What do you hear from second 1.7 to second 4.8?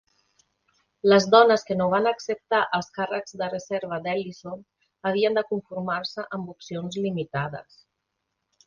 no van acceptar els càrrecs de reserva d'Ellison